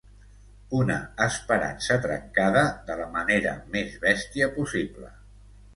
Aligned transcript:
Una 0.77 0.95
esperança 1.25 1.99
trencada 2.07 2.65
de 2.89 2.99
la 3.03 3.09
manera 3.19 3.55
més 3.77 3.97
bèstia 4.09 4.51
possible. 4.59 5.17